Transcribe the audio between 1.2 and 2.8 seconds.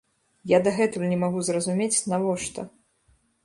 магу зразумець, навошта.